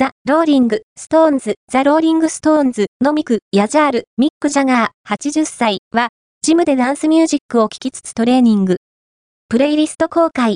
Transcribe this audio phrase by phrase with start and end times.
[0.00, 6.08] ザ・ローリング・ストーンズ、ザ・ローリング・ストーンズのミック・ジャガー、ミック・ジャガー、80歳は、
[6.40, 8.78] ジムでダンスミュージックを聴きつつトレーニング。
[9.50, 10.48] プレイリスト公開、